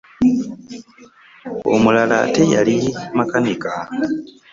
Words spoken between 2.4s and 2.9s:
yali